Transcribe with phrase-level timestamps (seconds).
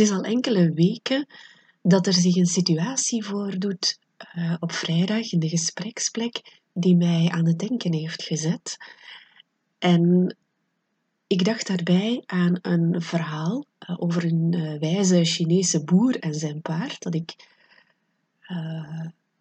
[0.00, 1.26] Het is al enkele weken
[1.82, 3.98] dat er zich een situatie voordoet
[4.36, 8.76] uh, op vrijdag in de gespreksplek die mij aan het denken heeft gezet.
[9.78, 10.36] En
[11.26, 16.60] ik dacht daarbij aan een verhaal uh, over een uh, wijze Chinese boer en zijn
[16.60, 17.34] paard dat ik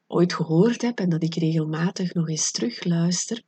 [0.07, 3.43] ooit gehoord heb en dat ik regelmatig nog eens terugluister.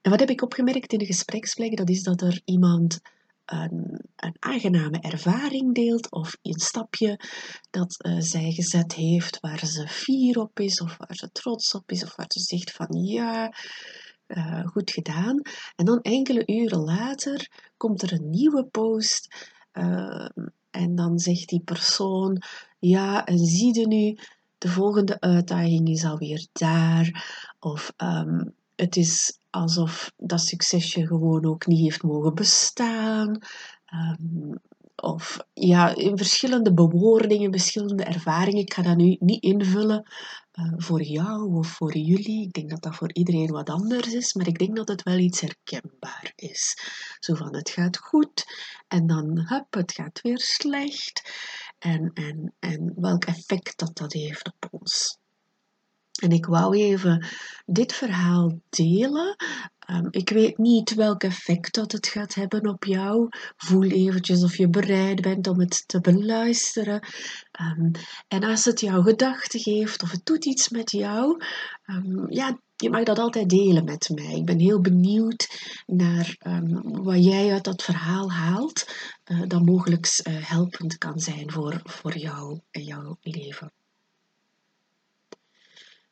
[0.00, 1.76] En wat heb ik opgemerkt in de gespreksplek?
[1.76, 3.00] Dat is dat er iemand
[3.46, 7.20] een, een aangename ervaring deelt of een stapje
[7.70, 11.90] dat uh, zij gezet heeft waar ze fier op is of waar ze trots op
[11.90, 13.52] is of waar ze zegt van ja,
[14.26, 15.40] uh, goed gedaan.
[15.76, 20.28] En dan enkele uren later komt er een nieuwe post uh,
[20.70, 22.42] en dan zegt die persoon
[22.78, 24.18] ja, en zie je nu,
[24.58, 27.24] de volgende uitdaging is alweer daar.
[27.60, 33.38] Of um, het is alsof dat succesje gewoon ook niet heeft mogen bestaan.
[34.20, 34.60] Um,
[34.96, 38.60] of ja, in verschillende bewoordingen, verschillende ervaringen.
[38.60, 40.10] Ik ga dat nu niet invullen
[40.52, 42.46] uh, voor jou of voor jullie.
[42.46, 45.18] Ik denk dat dat voor iedereen wat anders is, maar ik denk dat het wel
[45.18, 46.78] iets herkenbaar is.
[47.20, 48.44] Zo van het gaat goed
[48.88, 51.30] en dan hup, het gaat weer slecht.
[51.78, 55.18] En, en, en welk effect dat dat heeft op ons.
[56.16, 57.26] En ik wou even
[57.66, 59.36] dit verhaal delen.
[59.90, 63.28] Um, ik weet niet welk effect dat het gaat hebben op jou.
[63.56, 67.06] Voel eventjes of je bereid bent om het te beluisteren.
[67.60, 67.90] Um,
[68.28, 71.42] en als het jou gedachten geeft of het doet iets met jou,
[71.86, 74.34] um, ja, je mag dat altijd delen met mij.
[74.34, 75.48] Ik ben heel benieuwd
[75.86, 76.36] naar
[76.82, 78.86] wat jij uit dat verhaal haalt,
[79.24, 83.72] uh, dat mogelijk uh, helpend kan zijn voor, voor jou en jouw leven.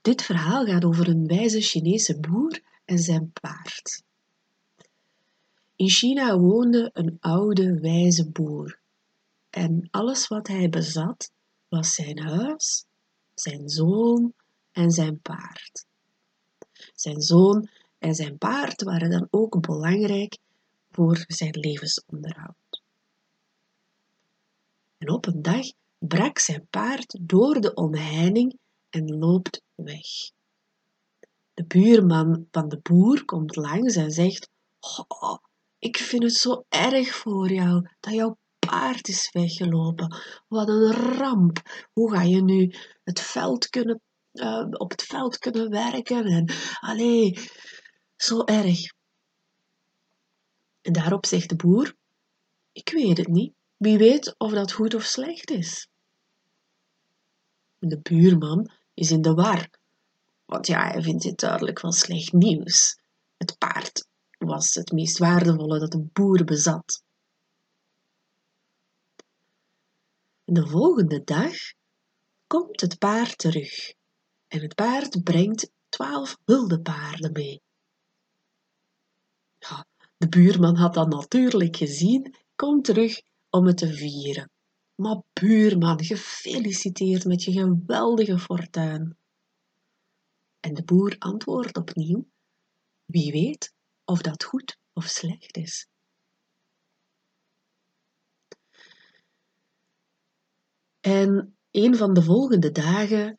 [0.04, 4.02] Dit verhaal gaat over een wijze Chinese boer en zijn paard.
[5.76, 8.78] In China woonde een oude wijze boer
[9.50, 11.30] en alles wat hij bezat
[11.68, 12.84] was zijn huis,
[13.34, 14.32] zijn zoon
[14.72, 15.86] en zijn paard.
[16.94, 20.38] Zijn zoon en zijn paard waren dan ook belangrijk
[20.90, 22.82] voor zijn levensonderhoud.
[24.98, 25.66] En op een dag
[25.98, 28.58] brak zijn paard door de omheining
[28.94, 30.06] en loopt weg.
[31.54, 34.50] De buurman van de boer komt langs en zegt:
[35.78, 40.16] Ik vind het zo erg voor jou dat jouw paard is weggelopen.
[40.48, 41.62] Wat een ramp.
[41.92, 42.74] Hoe ga je nu
[43.04, 44.00] het veld kunnen,
[44.32, 46.24] uh, op het veld kunnen werken?
[46.24, 47.38] En allee,
[48.16, 48.92] zo erg.
[50.80, 51.94] En daarop zegt de boer:
[52.72, 53.54] Ik weet het niet.
[53.76, 55.88] Wie weet of dat goed of slecht is.
[57.78, 59.70] De buurman is in de war.
[60.44, 62.98] Want ja, hij vindt dit duidelijk wel slecht nieuws.
[63.36, 64.06] Het paard
[64.38, 67.02] was het meest waardevolle dat de boer bezat.
[70.44, 71.54] De volgende dag
[72.46, 73.92] komt het paard terug.
[74.48, 77.62] En het paard brengt twaalf wilde paarden mee.
[79.58, 84.50] Ja, de buurman had dat natuurlijk gezien, komt terug om het te vieren.
[84.94, 89.16] Maar buurman, gefeliciteerd met je geweldige fortuin.
[90.60, 92.28] En de boer antwoordt opnieuw:
[93.04, 93.74] Wie weet
[94.04, 95.88] of dat goed of slecht is.
[101.00, 103.36] En een van de volgende dagen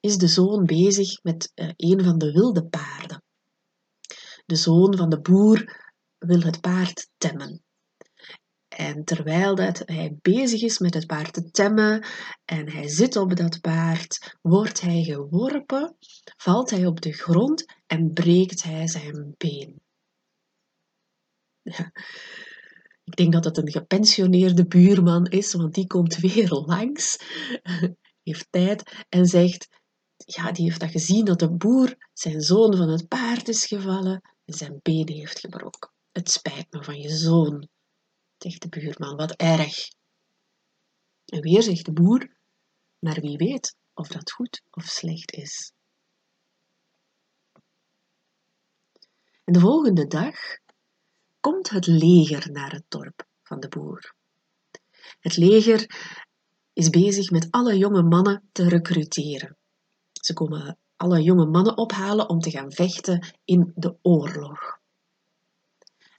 [0.00, 3.22] is de zoon bezig met uh, een van de wilde paarden.
[4.46, 7.63] De zoon van de boer wil het paard temmen.
[8.76, 12.06] En terwijl dat hij bezig is met het paard te temmen
[12.44, 15.96] en hij zit op dat paard, wordt hij geworpen,
[16.36, 19.80] valt hij op de grond en breekt hij zijn been.
[21.62, 21.92] Ja.
[23.04, 27.18] Ik denk dat het een gepensioneerde buurman is, want die komt weer langs,
[28.22, 29.68] heeft tijd en zegt,
[30.16, 34.20] ja, die heeft dat gezien dat de boer zijn zoon van het paard is gevallen
[34.44, 35.92] en zijn been heeft gebroken.
[36.12, 37.68] Het spijt me van je zoon
[38.50, 39.88] zegt de buurman, wat erg.
[41.24, 42.36] En weer zegt de boer,
[42.98, 45.72] maar wie weet of dat goed of slecht is.
[49.44, 50.36] En de volgende dag
[51.40, 54.14] komt het leger naar het dorp van de boer.
[55.20, 55.86] Het leger
[56.72, 59.56] is bezig met alle jonge mannen te recruteren.
[60.12, 64.78] Ze komen alle jonge mannen ophalen om te gaan vechten in de oorlog.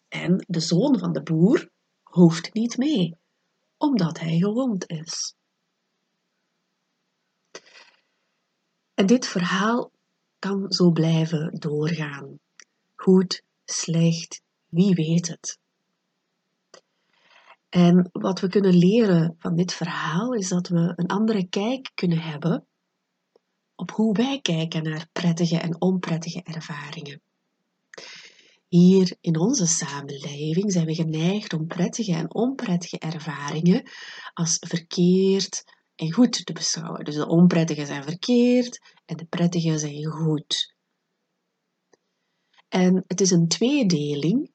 [0.08, 1.74] En de zoon van de boer
[2.16, 3.18] hoeft niet mee,
[3.78, 5.36] omdat hij gewond is.
[8.94, 9.92] En dit verhaal
[10.40, 12.40] kan zo blijven doorgaan.
[12.96, 15.60] Goed, slecht, wie weet het.
[17.70, 22.20] En wat we kunnen leren van dit verhaal is dat we een andere kijk kunnen
[22.20, 22.68] hebben
[23.76, 27.22] op hoe wij kijken naar prettige en onprettige ervaringen.
[28.68, 33.90] Hier in onze samenleving zijn we geneigd om prettige en onprettige ervaringen
[34.34, 35.64] als verkeerd
[35.96, 37.06] en goed te beschouwen.
[37.06, 40.76] Dus de onprettige zijn verkeerd en de prettige zijn goed.
[42.68, 44.52] En het is een tweedeling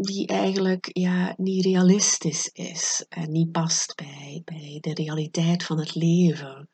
[0.00, 5.94] die eigenlijk ja, niet realistisch is en niet past bij, bij de realiteit van het
[5.94, 6.68] leven.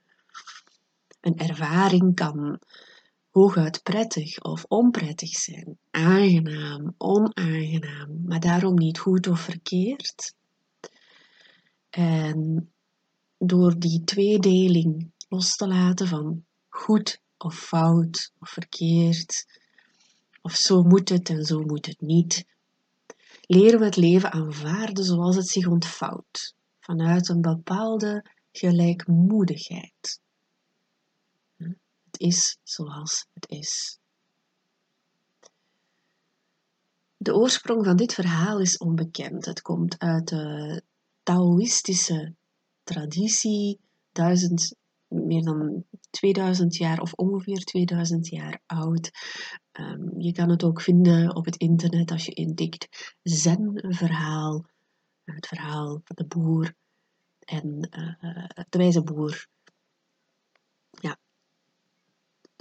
[1.21, 2.61] Een ervaring kan
[3.33, 10.35] hooguit prettig of onprettig zijn, aangenaam, onaangenaam, maar daarom niet goed of verkeerd.
[11.91, 12.71] En
[13.39, 19.61] door die tweedeling los te laten van goed of fout of verkeerd,
[20.43, 22.45] of zo moet het en zo moet het niet,
[23.41, 30.21] leren we het leven aanvaarden zoals het zich ontvouwt, vanuit een bepaalde gelijkmoedigheid.
[32.23, 33.99] Is zoals het is.
[37.17, 39.45] De oorsprong van dit verhaal is onbekend.
[39.45, 40.83] Het komt uit de
[41.23, 42.35] Taoïstische
[42.83, 43.81] traditie,
[44.13, 44.75] duizend,
[45.09, 49.11] meer dan 2000 jaar of ongeveer 2000 jaar oud.
[49.73, 54.67] Um, je kan het ook vinden op het internet als je intikt Zen-verhaal,
[55.25, 56.75] het verhaal van de boer
[57.39, 59.47] en uh, de wijze boer.
[60.91, 61.19] Ja,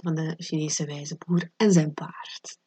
[0.02, 2.58] van de Chinese wijze boer en zijn paard.